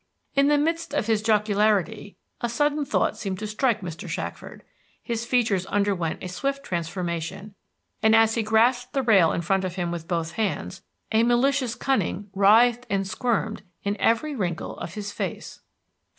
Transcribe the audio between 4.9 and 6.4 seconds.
his features underwent a